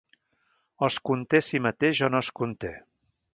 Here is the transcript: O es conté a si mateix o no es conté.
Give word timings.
O 0.83 0.87
es 0.87 0.97
conté 1.09 1.41
a 1.43 1.45
si 1.49 1.61
mateix 1.67 2.01
o 2.09 2.11
no 2.15 2.23
es 2.27 2.33
conté. 2.41 2.73